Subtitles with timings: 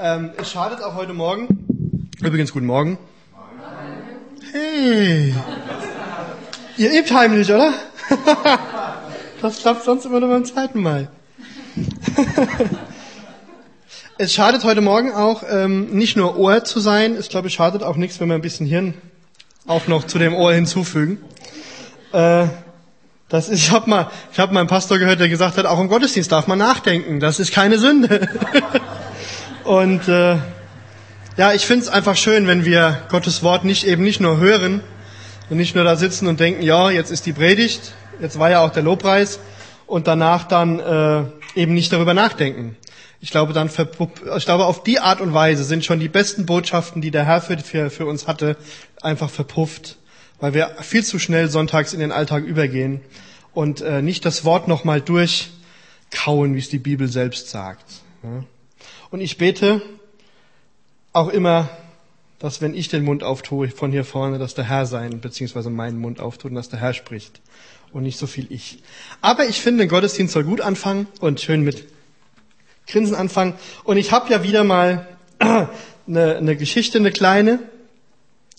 [0.00, 2.08] Ähm, es schadet auch heute Morgen.
[2.22, 2.98] Übrigens, guten Morgen.
[4.52, 5.34] Hey.
[6.76, 7.72] Ihr übt heimlich, oder?
[9.42, 11.08] das klappt sonst immer nur beim zweiten Mal.
[14.18, 17.16] es schadet heute Morgen auch, ähm, nicht nur Ohr zu sein.
[17.16, 18.94] Es glaube ich schadet auch nichts, wenn wir ein bisschen Hirn
[19.66, 21.18] auch noch zu dem Ohr hinzufügen.
[22.12, 22.46] Äh,
[23.28, 25.80] das ist, ich habe mal, ich habe mal einen Pastor gehört, der gesagt hat, auch
[25.80, 27.18] im Gottesdienst darf man nachdenken.
[27.18, 28.28] Das ist keine Sünde.
[29.68, 30.38] Und äh,
[31.36, 34.80] ja, ich finde es einfach schön, wenn wir Gottes Wort nicht eben nicht nur hören
[35.50, 38.64] und nicht nur da sitzen und denken, ja, jetzt ist die Predigt, jetzt war ja
[38.64, 39.40] auch der Lobpreis
[39.86, 42.78] und danach dann äh, eben nicht darüber nachdenken.
[43.20, 47.02] Ich glaube, dann ich glaube, auf die Art und Weise sind schon die besten Botschaften,
[47.02, 48.56] die der Herr für, für, für uns hatte,
[49.02, 49.98] einfach verpufft
[50.40, 53.00] weil wir viel zu schnell sonntags in den Alltag übergehen
[53.54, 57.84] und äh, nicht das Wort nochmal durchkauen, wie es die Bibel selbst sagt.
[58.22, 58.44] Ja.
[59.10, 59.80] Und ich bete
[61.12, 61.70] auch immer,
[62.38, 65.70] dass wenn ich den Mund auftue von hier vorne, dass der Herr sein bzw.
[65.70, 67.40] meinen Mund auftut und dass der Herr spricht
[67.92, 68.82] und nicht so viel ich.
[69.20, 71.86] Aber ich finde, ein Gottesdienst soll gut anfangen und schön mit
[72.86, 73.54] Grinsen anfangen.
[73.84, 77.60] Und ich habe ja wieder mal eine, eine Geschichte, eine kleine,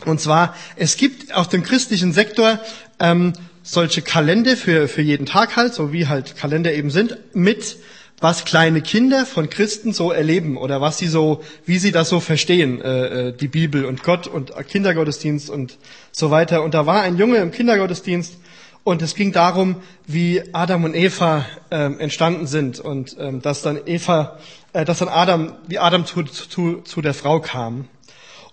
[0.06, 2.60] und zwar, es gibt aus dem christlichen Sektor
[3.00, 3.34] ähm,
[3.64, 7.78] solche Kalender für, für jeden Tag halt, so wie halt Kalender eben sind, mit
[8.22, 12.20] was kleine Kinder von Christen so erleben oder was sie so, wie sie das so
[12.20, 15.78] verstehen, äh, äh die Bibel und Gott und Kindergottesdienst und
[16.12, 16.64] so weiter.
[16.64, 18.38] Und da war ein Junge im Kindergottesdienst
[18.84, 23.80] und es ging darum, wie Adam und Eva äh, entstanden sind und ähm, dass dann
[23.86, 24.40] Eva,
[24.74, 27.88] äh, dass dann Adam, wie Adam zu, zu, zu der Frau kam.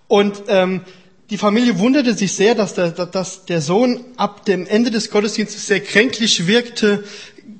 [0.07, 0.81] Und ähm,
[1.29, 5.67] die Familie wunderte sich sehr, dass der, dass der Sohn ab dem Ende des Gottesdienstes
[5.67, 7.03] sehr kränklich wirkte,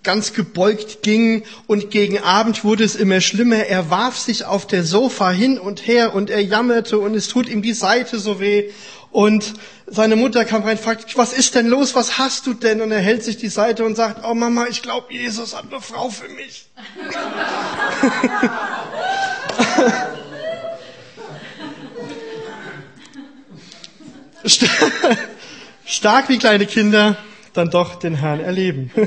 [0.03, 3.65] ganz gebeugt ging und gegen Abend wurde es immer schlimmer.
[3.65, 7.49] Er warf sich auf der Sofa hin und her und er jammerte und es tut
[7.49, 8.69] ihm die Seite so weh.
[9.11, 9.53] Und
[9.87, 11.95] seine Mutter kam rein und fragt, was ist denn los?
[11.95, 12.81] Was hast du denn?
[12.81, 15.81] Und er hält sich die Seite und sagt, oh Mama, ich glaube, Jesus hat eine
[15.81, 16.67] Frau für mich.
[25.85, 27.17] stark wie kleine Kinder
[27.53, 28.91] dann doch den Herrn erleben.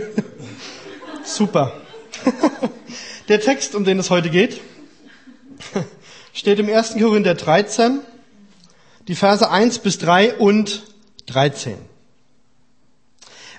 [1.25, 1.73] Super.
[3.29, 4.61] Der Text, um den es heute geht,
[6.33, 6.97] steht im 1.
[6.99, 8.01] Korinther 13,
[9.07, 10.83] die Verse 1 bis 3 und
[11.27, 11.77] 13.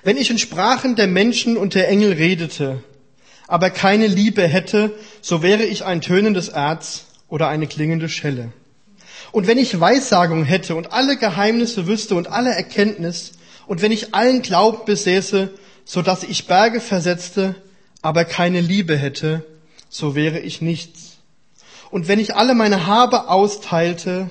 [0.02, 2.82] Wenn ich in Sprachen der Menschen und der Engel redete,
[3.46, 8.52] aber keine Liebe hätte, so wäre ich ein tönendes Erz oder eine klingende Schelle.
[9.30, 13.32] Und wenn ich Weissagung hätte und alle Geheimnisse wüsste und alle Erkenntnis,
[13.66, 15.50] und wenn ich allen Glauben besäße,
[15.84, 17.54] so dass ich Berge versetzte,
[18.02, 19.44] aber keine Liebe hätte,
[19.88, 21.18] so wäre ich nichts.
[21.90, 24.30] Und wenn ich alle meine Habe austeilte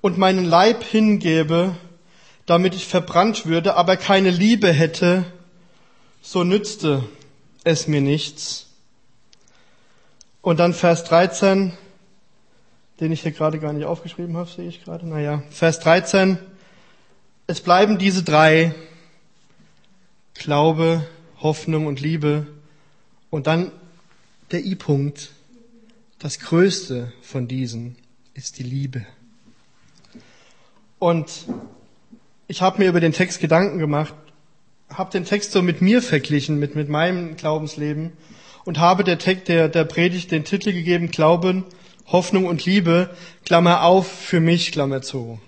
[0.00, 1.76] und meinen Leib hingebe,
[2.46, 5.24] damit ich verbrannt würde, aber keine Liebe hätte,
[6.22, 7.04] so nützte
[7.64, 8.66] es mir nichts.
[10.40, 11.72] Und dann Vers 13,
[13.00, 15.06] den ich hier gerade gar nicht aufgeschrieben habe, sehe ich gerade.
[15.06, 16.38] Naja, Vers 13.
[17.46, 18.74] Es bleiben diese drei.
[20.38, 21.06] Glaube,
[21.40, 22.46] Hoffnung und Liebe.
[23.30, 23.72] Und dann
[24.50, 25.32] der I-Punkt.
[26.18, 27.96] Das Größte von diesen
[28.34, 29.06] ist die Liebe.
[30.98, 31.46] Und
[32.48, 34.14] ich habe mir über den Text Gedanken gemacht,
[34.88, 38.12] habe den Text so mit mir verglichen, mit, mit meinem Glaubensleben
[38.64, 41.64] und habe der, Text, der, der Predigt den Titel gegeben, Glauben,
[42.06, 43.10] Hoffnung und Liebe,
[43.44, 45.38] Klammer auf, für mich, Klammer zu.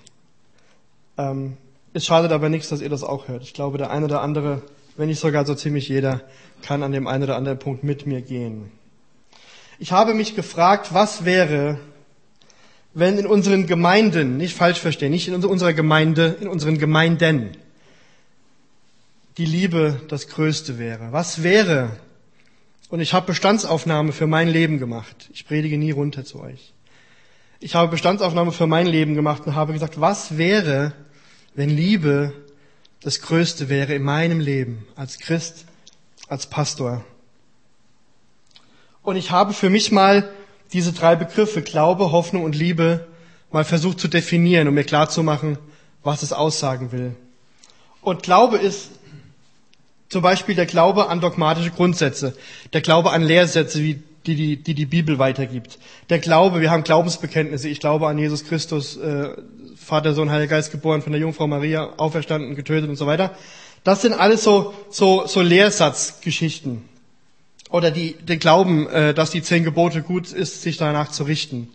[1.16, 1.56] Ähm,
[1.94, 3.42] es schadet aber nichts, dass ihr das auch hört.
[3.42, 4.62] Ich glaube, der eine oder andere,
[4.96, 6.22] wenn nicht sogar so ziemlich jeder,
[6.62, 8.70] kann an dem einen oder anderen Punkt mit mir gehen.
[9.78, 11.78] Ich habe mich gefragt, was wäre,
[12.92, 17.56] wenn in unseren Gemeinden, nicht falsch verstehen, nicht in unserer Gemeinde, in unseren Gemeinden,
[19.38, 21.12] die Liebe das Größte wäre.
[21.12, 21.92] Was wäre,
[22.90, 25.30] und ich habe Bestandsaufnahme für mein Leben gemacht.
[25.32, 26.74] Ich predige nie runter zu euch.
[27.60, 30.92] Ich habe Bestandsaufnahme für mein Leben gemacht und habe gesagt, was wäre,
[31.54, 32.32] wenn Liebe
[33.02, 35.64] das Größte wäre in meinem Leben als Christ,
[36.28, 37.04] als Pastor.
[39.02, 40.28] Und ich habe für mich mal
[40.72, 43.08] diese drei Begriffe Glaube, Hoffnung und Liebe
[43.50, 45.58] mal versucht zu definieren, um mir klarzumachen,
[46.04, 47.16] was es aussagen will.
[48.02, 48.90] Und Glaube ist
[50.08, 52.36] zum Beispiel der Glaube an dogmatische Grundsätze,
[52.72, 55.78] der Glaube an Lehrsätze, die die, die die Bibel weitergibt.
[56.10, 57.68] Der Glaube, wir haben Glaubensbekenntnisse.
[57.68, 59.30] Ich glaube an Jesus Christus, äh,
[59.90, 63.34] Vater, Sohn, Heiliger Geist, geboren von der Jungfrau Maria, auferstanden, getötet und so weiter.
[63.82, 66.82] Das sind alles so, so, so Lehrsatzgeschichten.
[67.70, 71.68] Oder die, den Glauben, äh, dass die zehn Gebote gut ist, sich danach zu richten.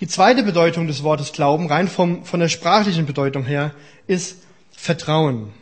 [0.00, 3.72] Die zweite Bedeutung des Wortes Glauben, rein vom, von der sprachlichen Bedeutung her,
[4.06, 4.38] ist
[4.72, 5.52] Vertrauen.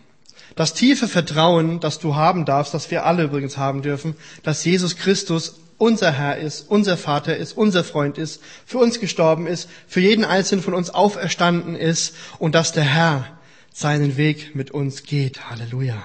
[0.54, 4.14] Das tiefe Vertrauen, das du haben darfst, das wir alle übrigens haben dürfen,
[4.44, 9.48] dass Jesus Christus unser Herr ist, unser Vater ist, unser Freund ist, für uns gestorben
[9.48, 13.26] ist, für jeden einzelnen von uns auferstanden ist und dass der Herr
[13.74, 15.50] seinen Weg mit uns geht.
[15.50, 16.00] Halleluja.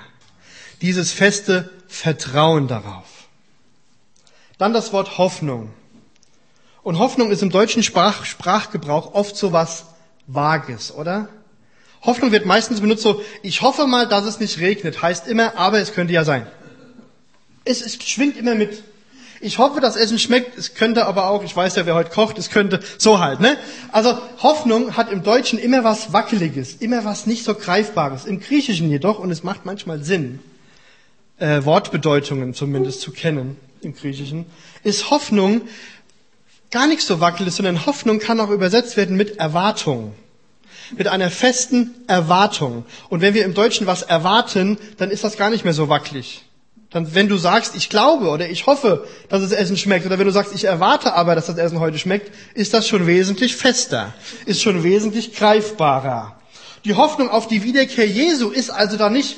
[0.82, 3.06] Dieses feste Vertrauen darauf.
[4.58, 5.72] Dann das Wort Hoffnung.
[6.82, 9.86] Und Hoffnung ist im deutschen Sprach, Sprachgebrauch oft so was
[10.26, 11.30] Vages, oder?
[12.02, 15.78] Hoffnung wird meistens benutzt so, ich hoffe mal, dass es nicht regnet, heißt immer, aber
[15.80, 16.48] es könnte ja sein.
[17.64, 18.84] Es, es schwingt immer mit.
[19.40, 22.38] Ich hoffe, das Essen schmeckt, es könnte aber auch, ich weiß ja, wer heute kocht,
[22.38, 23.58] es könnte, so halt, ne?
[23.92, 28.26] Also, Hoffnung hat im Deutschen immer was Wackeliges, immer was nicht so Greifbares.
[28.26, 30.40] Im Griechischen jedoch, und es macht manchmal Sinn,
[31.38, 34.46] äh, Wortbedeutungen zumindest zu kennen, im Griechischen,
[34.84, 35.62] ist Hoffnung
[36.72, 40.14] gar nicht so wackelig, sondern Hoffnung kann auch übersetzt werden mit Erwartung.
[40.98, 42.86] Mit einer festen Erwartung.
[43.10, 46.47] Und wenn wir im Deutschen was erwarten, dann ist das gar nicht mehr so wackelig.
[46.90, 50.26] Dann, wenn du sagst, ich glaube oder ich hoffe, dass das Essen schmeckt, oder wenn
[50.26, 54.14] du sagst, ich erwarte aber, dass das Essen heute schmeckt, ist das schon wesentlich fester,
[54.46, 56.40] ist schon wesentlich greifbarer.
[56.86, 59.38] Die Hoffnung auf die Wiederkehr Jesu ist also da nicht,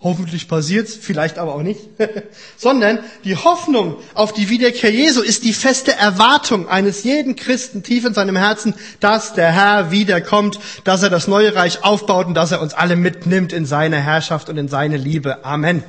[0.00, 1.80] hoffentlich passiert's, vielleicht aber auch nicht,
[2.56, 8.04] sondern die Hoffnung auf die Wiederkehr Jesu ist die feste Erwartung eines jeden Christen tief
[8.04, 12.52] in seinem Herzen, dass der Herr wiederkommt, dass er das neue Reich aufbaut und dass
[12.52, 15.44] er uns alle mitnimmt in seine Herrschaft und in seine Liebe.
[15.44, 15.82] Amen.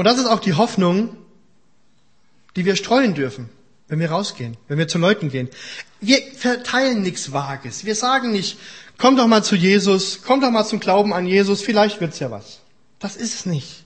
[0.00, 1.14] Und das ist auch die Hoffnung,
[2.56, 3.50] die wir streuen dürfen,
[3.86, 5.50] wenn wir rausgehen, wenn wir zu Leuten gehen.
[6.00, 7.84] Wir verteilen nichts Vages.
[7.84, 8.56] Wir sagen nicht,
[8.96, 12.30] komm doch mal zu Jesus, komm doch mal zum Glauben an Jesus, vielleicht wird's ja
[12.30, 12.60] was.
[12.98, 13.84] Das ist es nicht.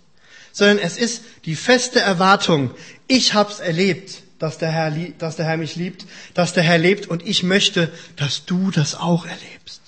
[0.52, 2.70] Sondern es ist die feste Erwartung,
[3.08, 7.08] ich hab's erlebt, dass der Herr, dass der Herr mich liebt, dass der Herr lebt
[7.08, 9.81] und ich möchte, dass du das auch erlebst.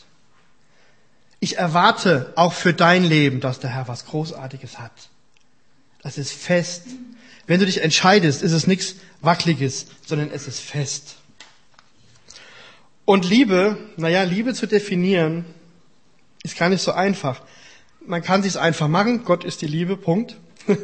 [1.39, 4.91] Ich erwarte auch für dein Leben, dass der Herr was Großartiges hat.
[6.03, 6.83] Das ist fest.
[7.47, 11.17] Wenn du dich entscheidest, ist es nichts Wackeliges, sondern es ist fest.
[13.05, 15.45] Und Liebe, naja, Liebe zu definieren,
[16.43, 17.41] ist gar nicht so einfach.
[18.05, 19.25] Man kann sich's einfach machen.
[19.25, 20.37] Gott ist die Liebe, Punkt.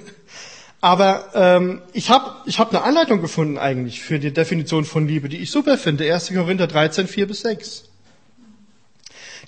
[0.81, 5.29] Aber ähm, ich habe ich hab eine Anleitung gefunden eigentlich für die Definition von Liebe,
[5.29, 6.13] die ich super finde.
[6.13, 6.33] 1.
[6.35, 7.85] Korinther 13, 4 bis 6.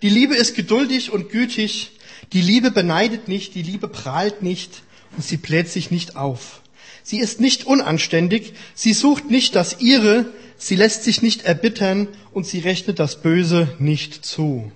[0.02, 1.92] Die Liebe ist geduldig und gütig.
[2.32, 3.54] Die Liebe beneidet nicht.
[3.54, 4.82] Die Liebe prahlt nicht
[5.16, 6.60] und sie bläht sich nicht auf.
[7.02, 10.26] Sie ist nicht unanständig, sie sucht nicht das Ihre,
[10.56, 14.72] sie lässt sich nicht erbittern und sie rechnet das Böse nicht zu.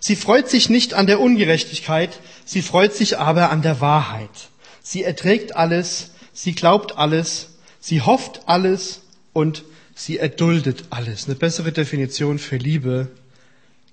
[0.00, 4.50] Sie freut sich nicht an der Ungerechtigkeit, sie freut sich aber an der Wahrheit.
[4.82, 9.02] Sie erträgt alles, sie glaubt alles, sie hofft alles
[9.32, 9.64] und
[9.94, 11.26] sie erduldet alles.
[11.26, 13.08] Eine bessere Definition für Liebe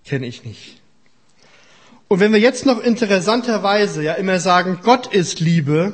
[0.06, 0.82] kenne ich nicht.
[2.10, 5.94] Und wenn wir jetzt noch interessanterweise ja immer sagen, Gott ist Liebe,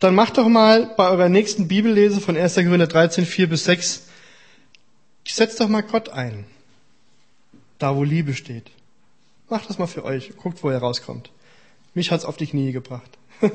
[0.00, 2.56] dann macht doch mal bei eurer nächsten Bibellese von 1.
[2.56, 4.08] Korinther 13, 4 bis 6,
[5.26, 6.44] setzt doch mal Gott ein.
[7.78, 8.72] Da, wo Liebe steht.
[9.48, 10.36] Macht das mal für euch.
[10.36, 11.30] Guckt, wo er rauskommt.
[11.94, 13.16] Mich hat's auf die Knie gebracht.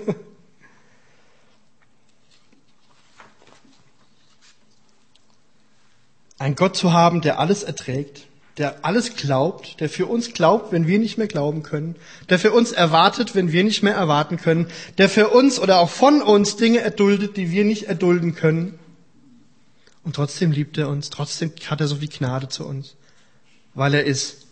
[6.37, 8.28] Ein Gott zu haben, der alles erträgt,
[8.59, 11.95] der alles glaubt, der für uns glaubt, wenn wir nicht mehr glauben können,
[12.27, 15.89] der für uns erwartet, wenn wir nicht mehr erwarten können, der für uns oder auch
[15.89, 18.77] von uns Dinge erduldet, die wir nicht erdulden können.
[20.03, 22.97] Und trotzdem liebt er uns, trotzdem hat er so viel Gnade zu uns,
[23.75, 24.45] weil er ist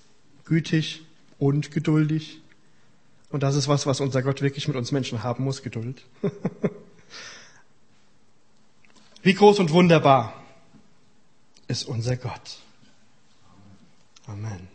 [0.45, 1.01] gütig
[1.37, 2.39] und geduldig.
[3.29, 6.01] Und das ist was, was unser Gott wirklich mit uns Menschen haben muss, Geduld.
[9.21, 10.33] Wie groß und wunderbar
[11.67, 12.59] ist unser Gott.
[14.27, 14.67] Amen.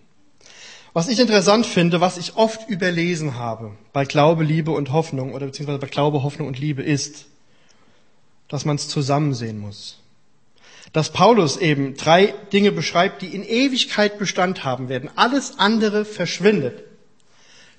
[0.95, 5.47] Was ich interessant finde, was ich oft überlesen habe bei Glaube, Liebe und Hoffnung oder
[5.47, 7.27] beziehungsweise bei Glaube, Hoffnung und Liebe ist,
[8.49, 9.99] dass man es zusammen sehen muss.
[10.93, 15.09] Dass Paulus eben drei Dinge beschreibt, die in Ewigkeit Bestand haben werden.
[15.17, 16.85] Alles andere verschwindet.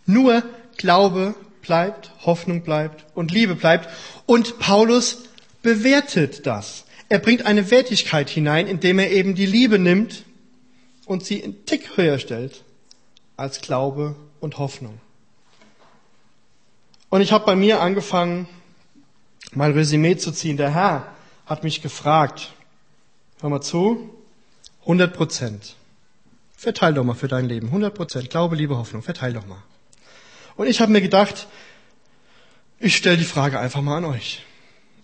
[0.05, 0.43] Nur
[0.77, 3.89] Glaube bleibt, Hoffnung bleibt und Liebe bleibt.
[4.25, 5.23] Und Paulus
[5.61, 6.85] bewertet das.
[7.09, 10.23] Er bringt eine Wertigkeit hinein, indem er eben die Liebe nimmt
[11.05, 12.63] und sie einen Tick höher stellt
[13.37, 14.99] als Glaube und Hoffnung.
[17.09, 18.47] Und ich habe bei mir angefangen,
[19.51, 20.57] mein Resümee zu ziehen.
[20.57, 21.07] Der Herr
[21.45, 22.53] hat mich gefragt,
[23.41, 24.09] hör mal zu,
[24.81, 25.75] 100 Prozent.
[26.57, 27.67] Verteil doch mal für dein Leben.
[27.67, 28.29] 100 Prozent.
[28.29, 29.03] Glaube, Liebe, Hoffnung.
[29.03, 29.61] Verteil doch mal.
[30.55, 31.47] Und ich habe mir gedacht,
[32.85, 34.43] Ich stelle die Frage einfach mal an euch.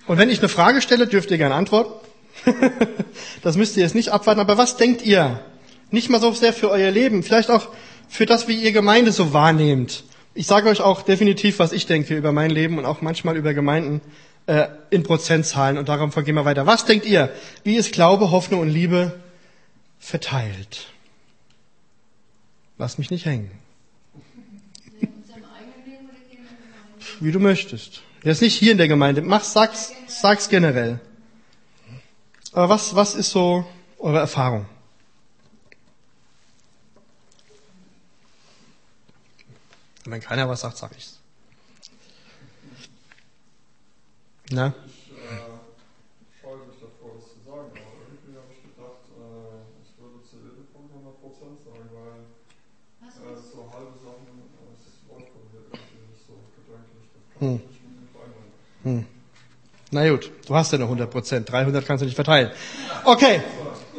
[0.06, 1.94] Und wenn ich eine Frage stelle, dürft ihr gerne antworten.
[3.42, 4.42] das müsst ihr jetzt nicht abwarten.
[4.42, 5.40] Aber was denkt ihr?
[5.92, 7.70] Nicht mal so sehr für euer Leben, vielleicht auch
[8.08, 10.04] für das, wie ihr Gemeinde so wahrnehmt.
[10.34, 13.54] Ich sage euch auch definitiv, was ich denke über mein Leben und auch manchmal über
[13.54, 14.02] Gemeinden
[14.46, 15.78] äh, in Prozentzahlen.
[15.78, 16.66] Und darum gehen wir weiter.
[16.66, 17.34] Was denkt ihr?
[17.64, 19.20] Wie ist Glaube, Hoffnung und Liebe
[20.00, 20.88] verteilt?
[22.78, 23.52] Lass mich nicht hängen.
[27.20, 28.02] Wie du möchtest.
[28.24, 29.22] Jetzt nicht hier in der Gemeinde.
[29.22, 31.00] Mach, sag's, sag's generell.
[32.54, 33.66] Aber was, was ist so
[33.98, 34.66] eure Erfahrung?
[40.12, 41.20] Wenn keiner was sagt, sag ich's.
[44.52, 44.74] Na?
[44.88, 45.38] Ich äh,
[46.42, 50.42] scheue mich davor, das zu sagen, aber irgendwie habe ich gedacht, äh, ich würde zu
[50.42, 52.26] Hildepunkt 100% sagen, weil
[53.06, 57.06] äh, so halbe Sachen, äh, es läuft bei mir irgendwie nicht so gedanklich.
[57.14, 57.62] Das kann Hm.
[57.62, 59.06] ich nicht mit reinholen.
[59.06, 59.20] Hm.
[59.92, 61.50] Na gut, du hast ja noch 100 Prozent.
[61.52, 62.52] 300 kannst du nicht verteilen.
[63.06, 63.42] Okay,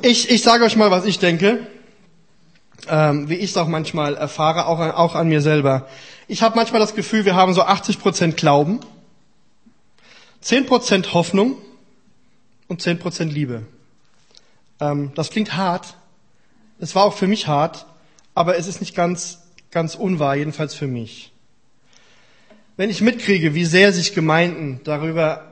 [0.03, 1.67] ich, ich sage euch mal, was ich denke.
[2.93, 5.87] Ähm, wie ich es auch manchmal erfahre, auch, an- auch an mir selber.
[6.27, 8.81] Ich habe manchmal das Gefühl, wir haben so 80 Prozent Glauben,
[10.41, 11.57] 10 Prozent Hoffnung
[12.67, 13.63] und 10 Prozent Liebe.
[14.81, 15.95] Ähm, das klingt hart.
[16.81, 17.87] Es war auch für mich hart,
[18.35, 19.39] aber es ist nicht ganz,
[19.71, 21.33] ganz unwahr, jedenfalls für mich.
[22.77, 25.50] Wenn ich mitkriege, wie sehr sich Gemeinden darüber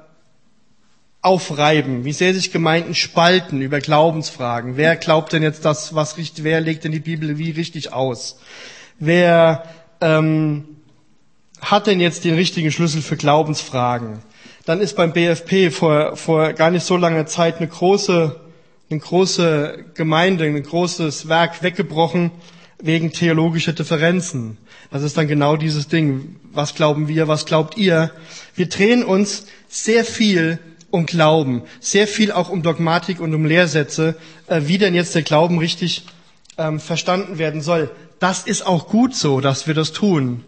[1.28, 4.78] aufreiben, wie sehr sich Gemeinden spalten über Glaubensfragen.
[4.78, 8.40] Wer glaubt denn jetzt das, was richtig, wer legt denn die Bibel wie richtig aus?
[8.98, 9.64] Wer
[10.00, 10.64] ähm,
[11.60, 14.20] hat denn jetzt den richtigen Schlüssel für Glaubensfragen?
[14.64, 18.40] Dann ist beim BFP vor, vor gar nicht so langer Zeit eine große,
[18.88, 22.30] eine große Gemeinde, ein großes Werk weggebrochen
[22.80, 24.56] wegen theologischer Differenzen.
[24.90, 26.36] Das ist dann genau dieses Ding.
[26.52, 27.28] Was glauben wir?
[27.28, 28.12] Was glaubt ihr?
[28.54, 30.58] Wir drehen uns sehr viel
[30.90, 34.16] um Glauben, sehr viel auch um Dogmatik und um Lehrsätze,
[34.46, 36.04] äh, wie denn jetzt der Glauben richtig
[36.56, 37.90] ähm, verstanden werden soll.
[38.18, 40.44] Das ist auch gut so, dass wir das tun.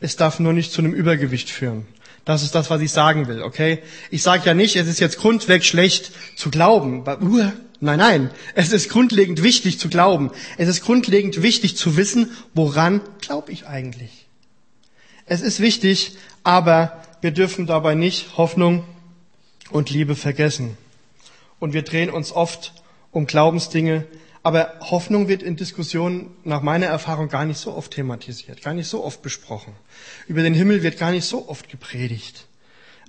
[0.00, 1.86] Es darf nur nicht zu einem Übergewicht führen.
[2.24, 3.80] Das ist das, was ich sagen will, okay?
[4.10, 7.04] Ich sage ja nicht, es ist jetzt grundweg schlecht zu glauben.
[7.20, 8.30] Uh, Nein, nein.
[8.54, 10.30] Es ist grundlegend wichtig zu glauben.
[10.56, 14.26] Es ist grundlegend wichtig zu wissen, woran glaube ich eigentlich.
[15.26, 18.84] Es ist wichtig, aber wir dürfen dabei nicht Hoffnung
[19.70, 20.76] und Liebe vergessen.
[21.58, 22.74] Und wir drehen uns oft
[23.10, 24.06] um Glaubensdinge,
[24.42, 28.88] aber Hoffnung wird in Diskussionen nach meiner Erfahrung gar nicht so oft thematisiert, gar nicht
[28.88, 29.72] so oft besprochen.
[30.26, 32.46] Über den Himmel wird gar nicht so oft gepredigt.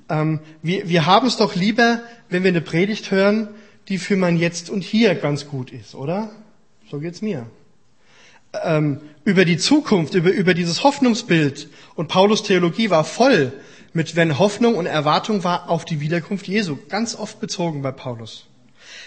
[0.08, 3.50] Ähm, wir, wir haben es doch lieber, wenn wir eine Predigt hören,
[3.90, 6.32] die für mein Jetzt und Hier ganz gut ist, oder?
[6.90, 7.48] So geht's mir.
[8.64, 11.68] Ähm, über die Zukunft, über, über dieses Hoffnungsbild.
[11.96, 13.52] Und Paulus Theologie war voll
[13.96, 16.78] mit, wenn Hoffnung und Erwartung war auf die Wiederkunft Jesu.
[16.90, 18.46] Ganz oft bezogen bei Paulus.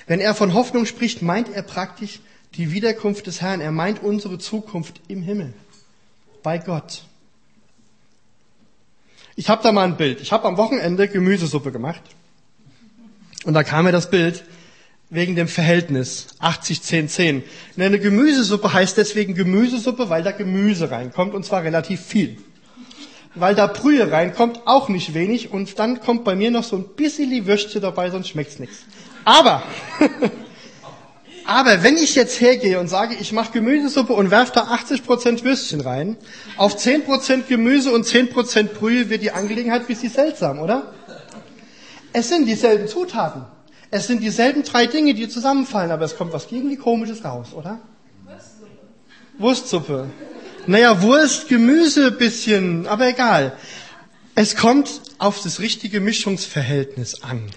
[0.07, 2.21] Wenn er von Hoffnung spricht, meint er praktisch
[2.55, 3.61] die Wiederkunft des Herrn.
[3.61, 5.53] Er meint unsere Zukunft im Himmel.
[6.43, 7.03] Bei Gott.
[9.37, 10.23] Ich habe da mal ein Bild.
[10.23, 12.03] Ich habe am Wochenende Gemüsesuppe gemacht.
[13.45, 14.43] Und da kam mir das Bild
[15.11, 17.43] wegen dem Verhältnis 80, 10, 10.
[17.77, 22.39] Eine Gemüsesuppe heißt deswegen Gemüsesuppe, weil da Gemüse reinkommt und zwar relativ viel.
[23.39, 26.85] Weil da Brühe reinkommt, auch nicht wenig und dann kommt bei mir noch so ein
[26.97, 28.79] bisschen Würstchen dabei, sonst schmeckt's nichts.
[29.25, 29.63] Aber,
[31.45, 35.81] aber wenn ich jetzt hergehe und sage, ich mache Gemüsesuppe und werfe da 80% Würstchen
[35.81, 36.17] rein,
[36.57, 40.93] auf 10% Gemüse und 10% Brühe wird die Angelegenheit ein bisschen seltsam, oder?
[42.13, 43.45] Es sind dieselben Zutaten.
[43.91, 47.81] Es sind dieselben drei Dinge, die zusammenfallen, aber es kommt was irgendwie Komisches raus, oder?
[49.39, 50.07] Wurstsuppe.
[50.07, 50.07] Wurstsuppe.
[50.69, 53.57] Naja, Wurst, Gemüse, bisschen, aber egal.
[54.35, 57.51] Es kommt auf das richtige Mischungsverhältnis an.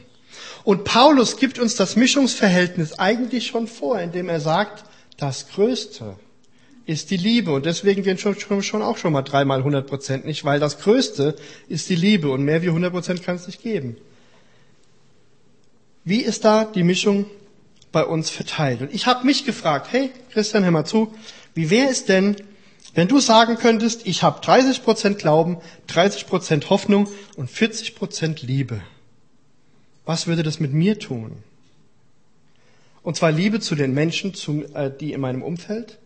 [0.63, 4.85] Und Paulus gibt uns das Mischungsverhältnis eigentlich schon vor, indem er sagt,
[5.17, 6.15] das Größte
[6.85, 7.51] ist die Liebe.
[7.51, 10.79] Und deswegen werden schon, schon, schon auch schon mal dreimal 100 Prozent nicht, weil das
[10.79, 11.35] Größte
[11.67, 13.97] ist die Liebe und mehr wie 100 Prozent kann es nicht geben.
[16.05, 17.25] Wie ist da die Mischung
[17.91, 18.79] bei uns verteilt?
[18.79, 21.13] Und ich habe mich gefragt, hey Christian, hör mal zu,
[21.53, 22.37] wie wäre es denn,
[22.93, 25.57] wenn du sagen könntest, ich habe 30 Prozent Glauben,
[25.87, 27.07] 30 Prozent Hoffnung
[27.37, 28.81] und 40 Prozent Liebe?
[30.05, 31.43] Was würde das mit mir tun?
[33.03, 34.33] Und zwar Liebe zu den Menschen,
[34.73, 35.99] äh, die in meinem Umfeld,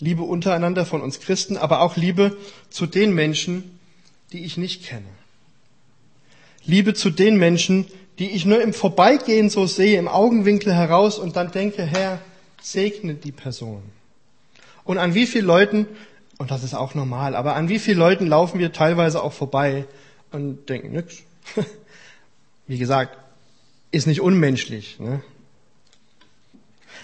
[0.00, 2.36] Liebe untereinander von uns Christen, aber auch Liebe
[2.68, 3.78] zu den Menschen,
[4.32, 5.06] die ich nicht kenne.
[6.64, 7.86] Liebe zu den Menschen,
[8.18, 12.20] die ich nur im Vorbeigehen so sehe, im Augenwinkel heraus und dann denke, Herr,
[12.60, 13.82] segne die Person.
[14.84, 15.86] Und an wie vielen Leuten,
[16.38, 19.86] und das ist auch normal, aber an wie vielen Leuten laufen wir teilweise auch vorbei,
[20.34, 21.22] und denken nix.
[22.66, 23.16] Wie gesagt,
[23.90, 24.98] ist nicht unmenschlich.
[24.98, 25.22] Ne?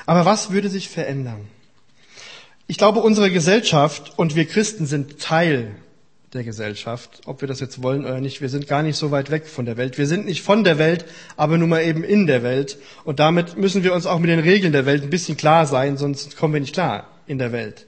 [0.06, 1.46] Aber was würde sich verändern?
[2.66, 5.74] Ich glaube, unsere Gesellschaft und wir Christen sind Teil
[6.32, 8.40] der Gesellschaft, ob wir das jetzt wollen oder nicht.
[8.40, 9.98] Wir sind gar nicht so weit weg von der Welt.
[9.98, 11.04] Wir sind nicht von der Welt,
[11.36, 12.78] aber nun mal eben in der Welt.
[13.04, 15.96] Und damit müssen wir uns auch mit den Regeln der Welt ein bisschen klar sein,
[15.96, 17.86] sonst kommen wir nicht klar in der Welt.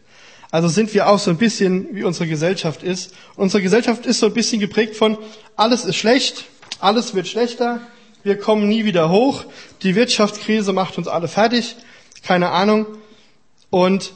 [0.52, 3.14] Also sind wir auch so ein bisschen, wie unsere Gesellschaft ist.
[3.36, 5.18] Unsere Gesellschaft ist so ein bisschen geprägt von,
[5.56, 6.44] alles ist schlecht,
[6.78, 7.80] alles wird schlechter,
[8.22, 9.44] wir kommen nie wieder hoch,
[9.82, 11.74] die Wirtschaftskrise macht uns alle fertig,
[12.22, 12.86] keine Ahnung.
[13.70, 14.12] Und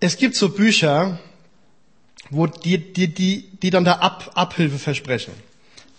[0.00, 1.20] es gibt so Bücher,
[2.30, 5.32] wo die, die, die, die dann da Ab, Abhilfe versprechen.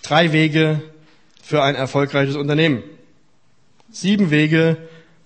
[0.02, 0.82] Drei Wege
[1.42, 2.84] für ein erfolgreiches Unternehmen.
[3.92, 4.78] Sieben Wege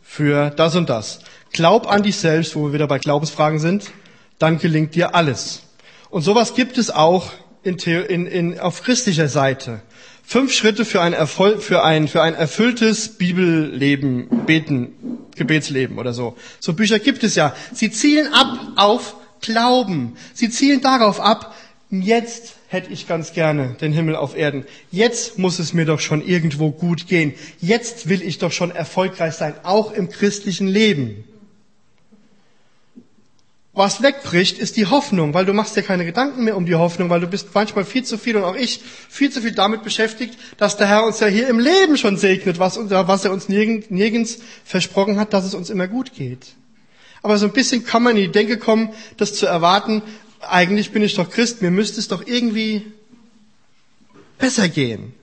[0.02, 1.20] für das und das.
[1.54, 3.92] Glaub an dich selbst, wo wir wieder bei Glaubensfragen sind,
[4.40, 5.62] dann gelingt dir alles.
[6.10, 7.32] Und sowas gibt es auch
[7.64, 9.82] in, in, in, auf christlicher Seite.
[10.24, 14.94] Fünf Schritte für ein, Erfolg, für ein, für ein erfülltes Bibelleben, Beten,
[15.36, 16.36] Gebetsleben oder so.
[16.60, 17.56] So Bücher gibt es ja.
[17.74, 20.16] Sie zielen ab auf Glauben.
[20.34, 21.54] Sie zielen darauf ab,
[21.90, 24.66] jetzt hätte ich ganz gerne den Himmel auf Erden.
[24.92, 27.34] Jetzt muss es mir doch schon irgendwo gut gehen.
[27.60, 31.26] Jetzt will ich doch schon erfolgreich sein, auch im christlichen Leben.
[33.76, 37.10] Was wegbricht, ist die Hoffnung, weil du machst dir keine Gedanken mehr um die Hoffnung,
[37.10, 40.38] weil du bist manchmal viel zu viel und auch ich viel zu viel damit beschäftigt,
[40.58, 43.90] dass der Herr uns ja hier im Leben schon segnet, was, was er uns nirgends,
[43.90, 46.54] nirgends versprochen hat, dass es uns immer gut geht.
[47.24, 50.04] Aber so ein bisschen kann man in die Denke kommen, das zu erwarten,
[50.42, 52.94] eigentlich bin ich doch Christ, mir müsste es doch irgendwie
[54.38, 55.16] besser gehen.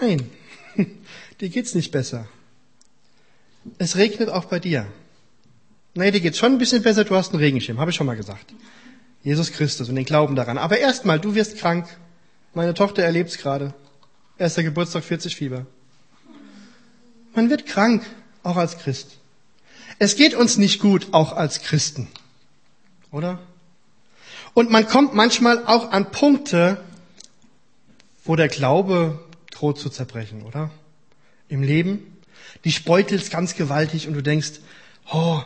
[0.00, 0.30] Nein,
[1.40, 2.26] dir geht's nicht besser.
[3.76, 4.86] Es regnet auch bei dir.
[5.98, 8.14] Nee, dir geht's schon ein bisschen besser, du hast einen Regenschirm, habe ich schon mal
[8.14, 8.54] gesagt.
[9.24, 10.56] Jesus Christus und den Glauben daran.
[10.56, 11.88] Aber erstmal, du wirst krank.
[12.54, 13.74] Meine Tochter erlebt's gerade.
[14.38, 15.66] Erster Geburtstag, 40 Fieber.
[17.34, 18.04] Man wird krank,
[18.44, 19.18] auch als Christ.
[19.98, 22.06] Es geht uns nicht gut, auch als Christen.
[23.10, 23.40] Oder?
[24.54, 26.80] Und man kommt manchmal auch an Punkte,
[28.24, 29.18] wo der Glaube
[29.50, 30.70] droht zu zerbrechen, oder?
[31.48, 32.18] Im Leben.
[32.64, 34.60] Die beutelst ganz gewaltig und du denkst,
[35.12, 35.42] oh,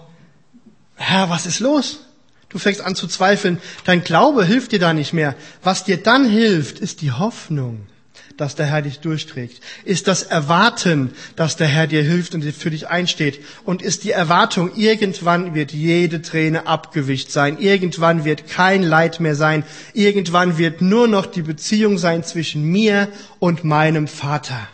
[1.03, 1.99] Herr, was ist los?
[2.49, 3.59] Du fängst an zu zweifeln.
[3.85, 5.35] Dein Glaube hilft dir da nicht mehr.
[5.63, 7.87] Was dir dann hilft, ist die Hoffnung,
[8.37, 9.61] dass der Herr dich durchträgt.
[9.85, 13.41] Ist das Erwarten, dass der Herr dir hilft und für dich einsteht.
[13.65, 17.59] Und ist die Erwartung, irgendwann wird jede Träne abgewischt sein.
[17.59, 19.65] Irgendwann wird kein Leid mehr sein.
[19.95, 23.09] Irgendwann wird nur noch die Beziehung sein zwischen mir
[23.41, 24.69] und meinem Vater.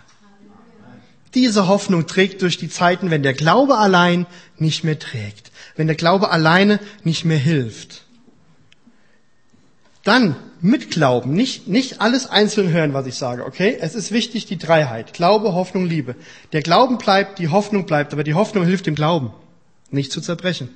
[1.35, 4.27] Diese Hoffnung trägt durch die Zeiten, wenn der Glaube allein
[4.59, 5.48] nicht mehr trägt
[5.79, 8.03] wenn der Glaube alleine nicht mehr hilft.
[10.03, 13.79] Dann mit Glauben, nicht, nicht alles einzeln hören, was ich sage, okay?
[13.81, 15.13] Es ist wichtig, die Dreiheit.
[15.13, 16.17] Glaube, Hoffnung, Liebe.
[16.53, 19.33] Der Glauben bleibt, die Hoffnung bleibt, aber die Hoffnung hilft dem Glauben,
[19.91, 20.69] nicht zu zerbrechen.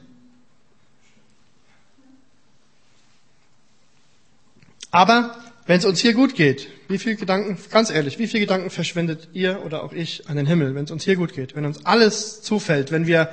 [4.92, 5.36] Aber
[5.66, 9.30] wenn es uns hier gut geht, wie viel Gedanken, ganz ehrlich, wie viel Gedanken verschwendet
[9.32, 11.84] ihr oder auch ich an den Himmel, wenn es uns hier gut geht, wenn uns
[11.86, 13.30] alles zufällt, wenn wir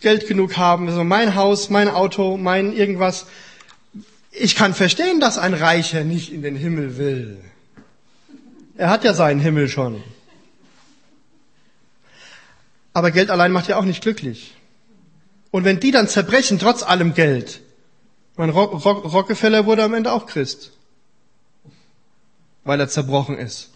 [0.00, 3.26] Geld genug haben, also mein Haus, mein Auto, mein irgendwas.
[4.30, 7.38] Ich kann verstehen, dass ein Reicher nicht in den Himmel will.
[8.76, 10.02] Er hat ja seinen Himmel schon.
[12.92, 14.54] Aber Geld allein macht ja auch nicht glücklich.
[15.50, 17.60] Und wenn die dann zerbrechen, trotz allem Geld,
[18.36, 20.72] mein Rockefeller wurde am Ende auch Christ,
[22.64, 23.70] weil er zerbrochen ist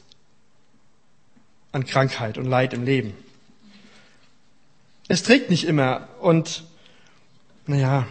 [1.72, 3.14] an Krankheit und Leid im Leben.
[5.10, 6.62] Es trägt nicht immer und
[7.66, 8.06] naja,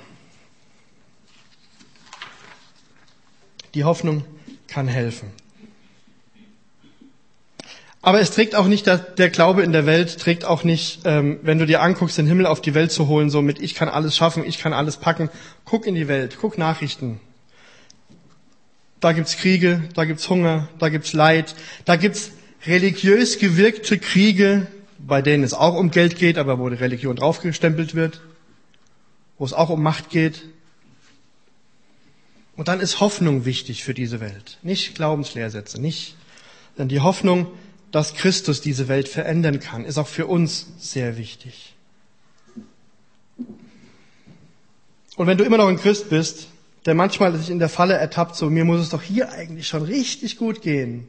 [3.73, 4.25] die Hoffnung
[4.67, 5.31] kann helfen.
[8.01, 11.57] Aber es trägt auch nicht, der Glaube in der Welt trägt auch nicht, ähm, wenn
[11.57, 14.17] du dir anguckst, den Himmel auf die Welt zu holen, so mit ich kann alles
[14.17, 15.29] schaffen, ich kann alles packen.
[15.63, 17.21] Guck in die Welt, guck Nachrichten.
[18.99, 22.31] Da gibt's Kriege, da gibt's Hunger, da gibt's Leid, da gibt's
[22.67, 24.67] religiös gewirkte Kriege,
[25.05, 28.21] bei denen es auch um Geld geht, aber wo die Religion draufgestempelt wird,
[29.37, 30.43] wo es auch um Macht geht.
[32.55, 36.15] Und dann ist Hoffnung wichtig für diese Welt, nicht Glaubenslehrsätze, nicht.
[36.77, 37.47] Denn die Hoffnung,
[37.91, 41.75] dass Christus diese Welt verändern kann, ist auch für uns sehr wichtig.
[45.15, 46.47] Und wenn du immer noch ein Christ bist,
[46.85, 49.83] der manchmal sich in der Falle ertappt, so mir muss es doch hier eigentlich schon
[49.83, 51.07] richtig gut gehen,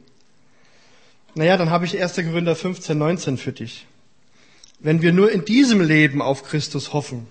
[1.35, 2.15] naja, dann habe ich 1.
[2.15, 3.85] Korinther 15, 19 für dich.
[4.79, 7.27] Wenn wir nur in diesem Leben auf Christus hoffen,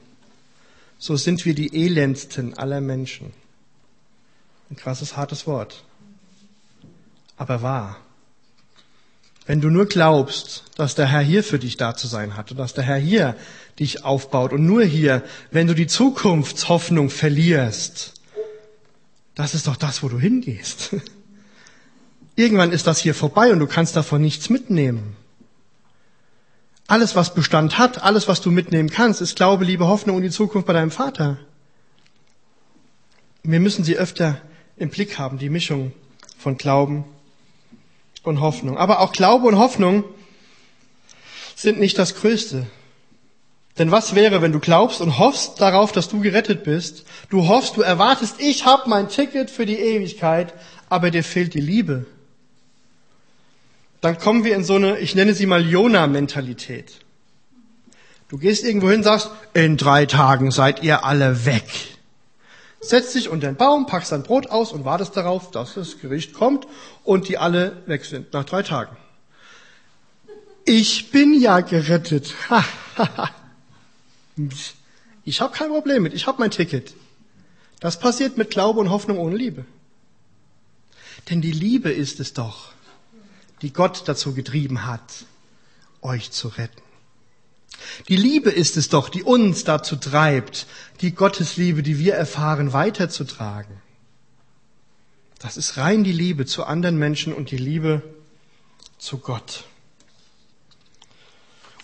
[0.98, 3.32] so sind wir die elendsten aller Menschen.
[4.70, 5.84] Ein krasses, hartes Wort.
[7.40, 7.96] aber wahr.
[9.46, 12.58] Wenn du nur glaubst, dass der Herr hier für dich da zu sein hat und
[12.58, 13.34] dass der Herr hier
[13.78, 18.12] dich aufbaut und nur hier, wenn du die Zukunftshoffnung verlierst,
[19.34, 20.94] das ist doch das, wo du hingehst.
[22.40, 25.14] Irgendwann ist das hier vorbei und du kannst davon nichts mitnehmen.
[26.86, 30.30] Alles, was Bestand hat, alles, was du mitnehmen kannst, ist Glaube, Liebe, Hoffnung und die
[30.30, 31.36] Zukunft bei deinem Vater.
[33.42, 34.40] Wir müssen sie öfter
[34.78, 35.92] im Blick haben, die Mischung
[36.38, 37.04] von Glauben
[38.22, 38.78] und Hoffnung.
[38.78, 40.04] Aber auch Glaube und Hoffnung
[41.54, 42.66] sind nicht das Größte.
[43.76, 47.04] Denn was wäre, wenn du glaubst und hoffst darauf, dass du gerettet bist?
[47.28, 50.54] Du hoffst, du erwartest, ich habe mein Ticket für die Ewigkeit,
[50.88, 52.06] aber dir fehlt die Liebe.
[54.00, 57.00] Dann kommen wir in so eine, ich nenne sie mal Jona-Mentalität.
[58.28, 61.64] Du gehst irgendwo hin, sagst, in drei Tagen seid ihr alle weg.
[62.80, 66.32] Setzt dich unter den Baum, packst dein Brot aus und wartest darauf, dass das Gericht
[66.32, 66.66] kommt
[67.04, 68.96] und die alle weg sind nach drei Tagen.
[70.64, 72.34] Ich bin ja gerettet.
[75.24, 76.94] ich habe kein Problem mit, ich habe mein Ticket.
[77.80, 79.64] Das passiert mit Glaube und Hoffnung ohne Liebe.
[81.28, 82.72] Denn die Liebe ist es doch,
[83.62, 85.24] die Gott dazu getrieben hat,
[86.02, 86.82] euch zu retten.
[88.08, 90.66] Die Liebe ist es doch, die uns dazu treibt,
[91.00, 93.76] die Gottesliebe, die wir erfahren, weiterzutragen.
[95.38, 98.02] Das ist rein die Liebe zu anderen Menschen und die Liebe
[98.98, 99.64] zu Gott.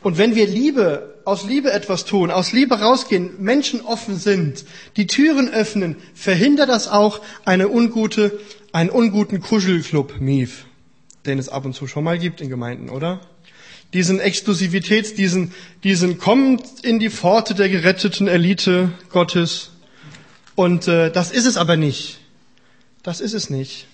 [0.03, 4.65] Und wenn wir Liebe, aus Liebe etwas tun, aus Liebe rausgehen, Menschen offen sind,
[4.97, 8.39] die Türen öffnen, verhindert das auch eine ungute,
[8.73, 10.66] einen unguten Kuschelclub, Mief,
[11.27, 13.21] den es ab und zu schon mal gibt in Gemeinden, oder?
[13.93, 15.53] diesen Exklusivitäts, diesen,
[15.85, 19.71] diesen kommt in die Pforte der geretteten Elite Gottes.
[20.55, 22.19] Und äh, das ist es aber nicht.
[23.03, 23.87] Das ist es nicht.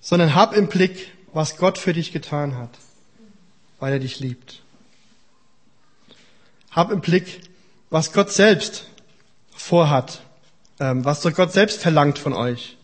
[0.00, 2.70] Sondern hab im Blick, was Gott für dich getan hat,
[3.78, 4.62] weil er dich liebt.
[6.70, 7.42] Hab im Blick,
[7.90, 8.86] was Gott selbst
[9.54, 10.22] vorhat,
[10.80, 12.77] ähm, was Gott selbst verlangt von euch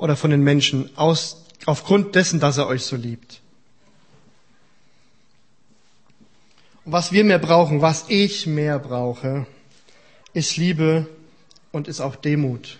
[0.00, 3.40] oder von den Menschen aus, aufgrund dessen, dass er euch so liebt.
[6.92, 9.46] was wir mehr brauchen, was ich mehr brauche,
[10.32, 11.06] ist Liebe
[11.72, 12.78] und ist auch Demut.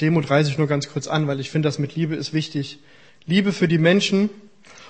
[0.00, 2.78] Demut reiße ich nur ganz kurz an, weil ich finde, das mit Liebe ist wichtig.
[3.26, 4.30] Liebe für die Menschen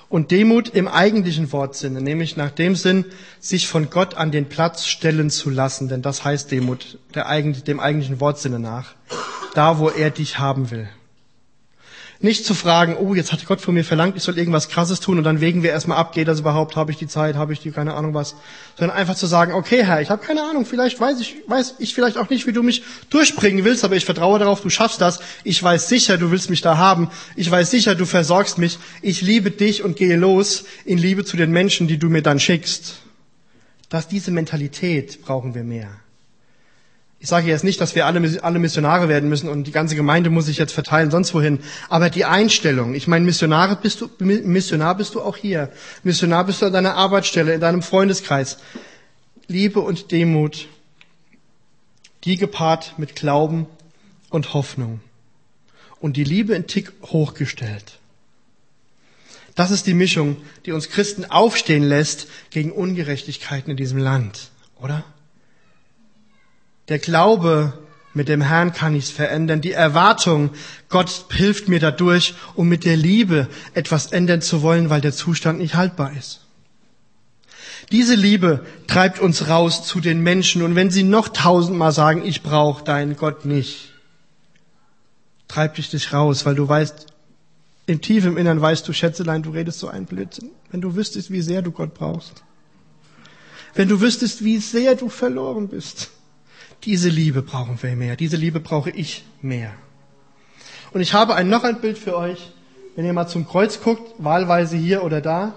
[0.09, 3.05] und Demut im eigentlichen Wortsinne, nämlich nach dem Sinn,
[3.41, 7.81] sich von Gott an den Platz stellen zu lassen, denn das heißt Demut, der, dem
[7.81, 8.95] eigentlichen Wortsinne nach,
[9.55, 10.89] da wo er dich haben will.
[12.21, 15.19] Nicht zu fragen, oh, jetzt hat Gott von mir verlangt, ich soll irgendwas Krasses tun
[15.19, 17.61] und dann wägen wir erstmal ab, geht das überhaupt, habe ich die Zeit, habe ich
[17.61, 18.35] die, keine Ahnung was.
[18.77, 21.95] Sondern einfach zu sagen, okay Herr, ich habe keine Ahnung, vielleicht weiß ich, weiß ich
[21.95, 25.21] vielleicht auch nicht, wie du mich durchbringen willst, aber ich vertraue darauf, du schaffst das.
[25.45, 27.09] Ich weiß sicher, du willst mich da haben.
[27.37, 28.81] Ich weiß sicher, du versorgst mich.
[29.01, 32.41] Ich liebe dich und gehe los in Liebe zu den Menschen, die du mir dann
[32.41, 32.97] schickst.
[33.91, 35.89] Dass diese Mentalität brauchen wir mehr.
[37.21, 40.31] Ich sage jetzt nicht, dass wir alle, alle Missionare werden müssen und die ganze Gemeinde
[40.31, 41.59] muss sich jetzt verteilen, sonst wohin.
[41.89, 45.71] Aber die Einstellung, ich meine, Missionare bist du, Missionar bist du auch hier.
[46.05, 48.59] Missionar bist du an deiner Arbeitsstelle, in deinem Freundeskreis.
[49.49, 50.69] Liebe und Demut,
[52.23, 53.67] die gepaart mit Glauben
[54.31, 55.01] und Hoffnung.
[55.99, 57.99] Und die Liebe in Tick hochgestellt.
[59.57, 64.51] Das ist die Mischung, die uns Christen aufstehen lässt gegen Ungerechtigkeiten in diesem Land,
[64.81, 65.05] oder?
[66.89, 67.75] Der Glaube,
[68.15, 69.61] mit dem Herrn kann ich's verändern.
[69.61, 70.51] Die Erwartung,
[70.89, 75.59] Gott hilft mir dadurch, um mit der Liebe etwas ändern zu wollen, weil der Zustand
[75.59, 76.41] nicht haltbar ist.
[77.93, 82.43] Diese Liebe treibt uns raus zu den Menschen und wenn sie noch tausendmal sagen, ich
[82.43, 83.95] brauche deinen Gott nicht,
[85.47, 87.07] treibt dich dich raus, weil du weißt,
[87.87, 90.51] im tief im Innern weißt du, Schätzelein, du redest so ein Blödsinn.
[90.71, 92.43] Wenn du wüsstest, wie sehr du Gott brauchst.
[93.75, 96.11] Wenn du wüsstest, wie sehr du verloren bist.
[96.85, 98.17] Diese Liebe brauchen wir mehr.
[98.17, 99.75] Diese Liebe brauche ich mehr.
[100.93, 102.53] Und ich habe ein, noch ein Bild für euch.
[102.97, 105.55] Wenn ihr mal zum Kreuz guckt, wahlweise hier oder da.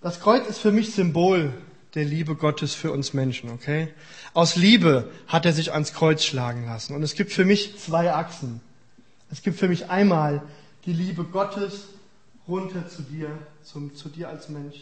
[0.00, 1.52] Das Kreuz ist für mich Symbol
[1.94, 3.88] der Liebe Gottes für uns Menschen, okay?
[4.32, 6.94] Aus Liebe hat er sich ans Kreuz schlagen lassen.
[6.94, 8.60] Und es gibt für mich zwei Achsen.
[9.30, 10.42] Es gibt für mich einmal
[10.86, 11.88] die Liebe Gottes
[12.48, 13.30] runter zu dir,
[13.62, 14.76] zum, zu dir als Mensch.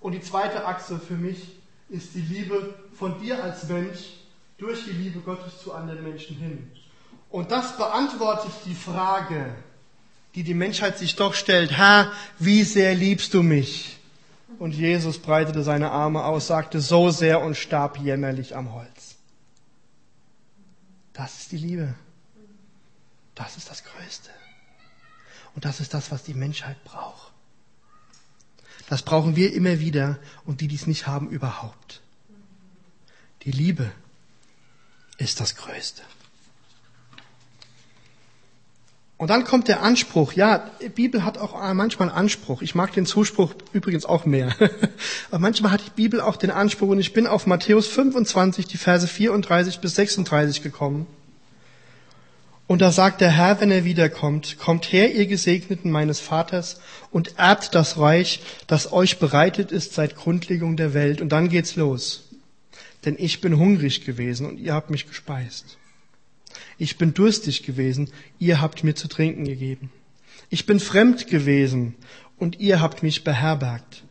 [0.00, 1.56] Und die zweite Achse für mich
[1.88, 4.00] ist die Liebe von dir als Mensch
[4.58, 6.70] durch die Liebe Gottes zu anderen Menschen hin.
[7.30, 9.54] Und das beantwortet die Frage,
[10.34, 13.98] die die Menschheit sich doch stellt, Herr, wie sehr liebst du mich?
[14.58, 19.16] Und Jesus breitete seine Arme aus, sagte so sehr und starb jämmerlich am Holz.
[21.12, 21.94] Das ist die Liebe.
[23.34, 24.30] Das ist das Größte.
[25.54, 27.33] Und das ist das, was die Menschheit braucht.
[28.88, 32.02] Das brauchen wir immer wieder und die, die es nicht haben, überhaupt.
[33.42, 33.90] Die Liebe
[35.18, 36.02] ist das Größte.
[39.16, 40.32] Und dann kommt der Anspruch.
[40.32, 42.62] Ja, die Bibel hat auch manchmal einen Anspruch.
[42.62, 44.54] Ich mag den Zuspruch übrigens auch mehr.
[45.30, 48.76] Aber manchmal hat die Bibel auch den Anspruch und ich bin auf Matthäus 25, die
[48.76, 51.06] Verse 34 bis 36 gekommen.
[52.66, 57.38] Und da sagt der Herr, wenn er wiederkommt, kommt her, ihr Gesegneten meines Vaters, und
[57.38, 61.20] erbt das Reich, das euch bereitet ist seit Grundlegung der Welt.
[61.20, 62.30] Und dann geht's los.
[63.04, 65.76] Denn ich bin hungrig gewesen und ihr habt mich gespeist.
[66.78, 69.90] Ich bin durstig gewesen, ihr habt mir zu trinken gegeben.
[70.48, 71.94] Ich bin fremd gewesen
[72.38, 74.04] und ihr habt mich beherbergt.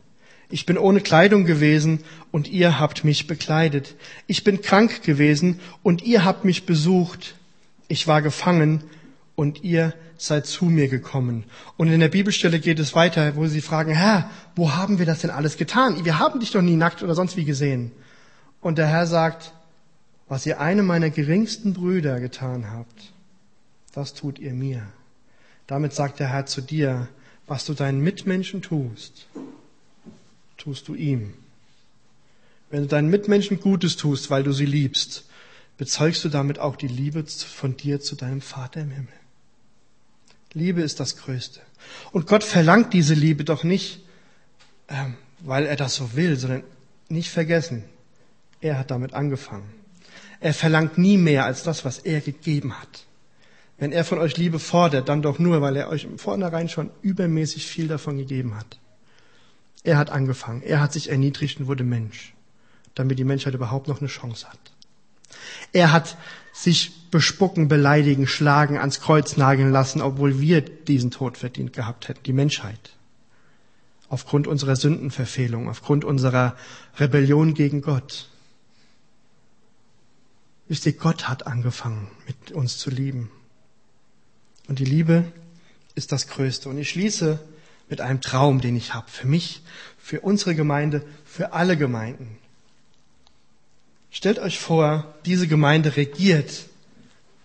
[0.48, 3.96] Ich bin ohne Kleidung gewesen und ihr habt mich bekleidet.
[4.26, 7.34] Ich bin krank gewesen und ihr habt mich besucht.
[7.88, 8.84] Ich war gefangen
[9.36, 11.44] und ihr seid zu mir gekommen.
[11.76, 15.20] Und in der Bibelstelle geht es weiter, wo sie fragen, Herr, wo haben wir das
[15.20, 16.04] denn alles getan?
[16.04, 17.90] Wir haben dich doch nie nackt oder sonst wie gesehen.
[18.60, 19.52] Und der Herr sagt,
[20.28, 23.12] was ihr einem meiner geringsten Brüder getan habt,
[23.92, 24.82] das tut ihr mir.
[25.66, 27.08] Damit sagt der Herr zu dir,
[27.46, 29.26] was du deinen Mitmenschen tust,
[30.56, 31.34] tust du ihm.
[32.70, 35.24] Wenn du deinen Mitmenschen Gutes tust, weil du sie liebst,
[35.76, 39.12] bezeugst du damit auch die Liebe von dir zu deinem Vater im Himmel.
[40.52, 41.60] Liebe ist das Größte.
[42.12, 44.04] Und Gott verlangt diese Liebe doch nicht,
[44.88, 46.62] ähm, weil er das so will, sondern
[47.08, 47.84] nicht vergessen,
[48.60, 49.68] er hat damit angefangen.
[50.40, 53.06] Er verlangt nie mehr als das, was er gegeben hat.
[53.78, 56.90] Wenn er von euch Liebe fordert, dann doch nur, weil er euch im Vornherein schon
[57.02, 58.78] übermäßig viel davon gegeben hat.
[59.82, 60.62] Er hat angefangen.
[60.62, 62.34] Er hat sich erniedrigt und wurde Mensch,
[62.94, 64.73] damit die Menschheit überhaupt noch eine Chance hat.
[65.72, 66.16] Er hat
[66.52, 72.22] sich bespucken, beleidigen, schlagen, ans Kreuz nageln lassen, obwohl wir diesen Tod verdient gehabt hätten,
[72.24, 72.90] die Menschheit.
[74.08, 76.56] Aufgrund unserer Sündenverfehlung, aufgrund unserer
[76.98, 78.28] Rebellion gegen Gott.
[80.68, 83.30] Wisst ihr, Gott hat angefangen, mit uns zu lieben.
[84.66, 85.24] Und die Liebe
[85.94, 86.68] ist das Größte.
[86.68, 87.38] Und ich schließe
[87.88, 89.10] mit einem Traum, den ich habe.
[89.10, 89.62] Für mich,
[89.98, 92.38] für unsere Gemeinde, für alle Gemeinden.
[94.14, 96.66] Stellt euch vor, diese Gemeinde regiert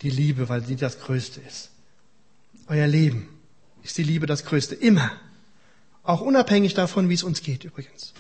[0.04, 1.72] die Liebe, weil sie das Größte ist.
[2.68, 3.28] Euer Leben
[3.82, 4.76] ist die Liebe das Größte.
[4.76, 5.12] Immer.
[6.04, 8.14] Auch unabhängig davon, wie es uns geht übrigens.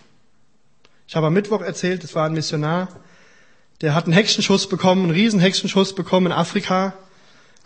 [1.07, 2.87] Ich habe am Mittwoch erzählt, es war ein Missionar,
[3.81, 6.95] der hat einen Hexenschuss bekommen, einen riesen Hexenschuss bekommen in Afrika,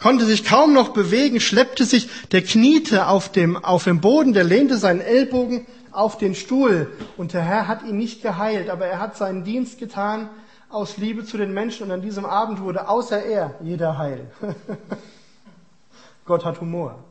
[0.02, 4.44] konnte sich kaum noch bewegen, schleppte sich, der kniete auf dem, auf dem Boden, der
[4.44, 9.00] lehnte seinen Ellbogen auf den Stuhl und der Herr hat ihn nicht geheilt, aber er
[9.00, 10.30] hat seinen Dienst getan
[10.74, 14.32] aus Liebe zu den Menschen und an diesem Abend wurde außer er jeder heil.
[16.26, 17.04] Gott hat Humor.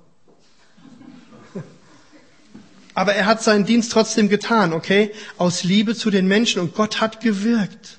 [2.94, 5.12] Aber er hat seinen Dienst trotzdem getan, okay?
[5.38, 7.98] Aus Liebe zu den Menschen und Gott hat gewirkt.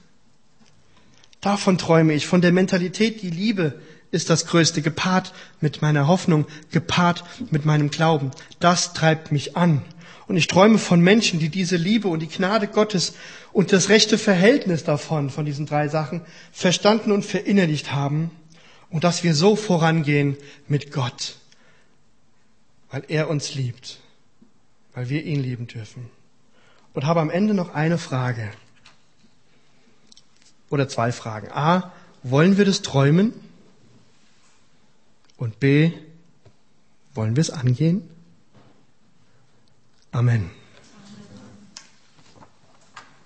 [1.40, 3.80] Davon träume ich, von der Mentalität, die Liebe
[4.12, 8.32] ist das Größte, gepaart mit meiner Hoffnung, gepaart mit meinem Glauben.
[8.60, 9.82] Das treibt mich an.
[10.28, 13.14] Und ich träume von Menschen, die diese Liebe und die Gnade Gottes
[13.52, 18.32] und das rechte Verhältnis davon, von diesen drei Sachen, verstanden und verinnerlicht haben
[18.90, 21.38] und dass wir so vorangehen mit Gott,
[22.92, 24.00] weil er uns liebt,
[24.94, 26.10] weil wir ihn lieben dürfen.
[26.94, 28.50] Und habe am Ende noch eine Frage
[30.70, 31.52] oder zwei Fragen.
[31.52, 33.34] A, wollen wir das träumen?
[35.38, 35.92] Und B,
[37.14, 38.08] wollen wir es angehen?
[40.14, 40.63] Amen.